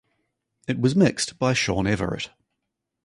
It 0.67 0.79
was 0.81 0.95
mixed 0.95 1.37
by 1.37 1.53
Shawn 1.53 1.85
Everett. 1.85 2.31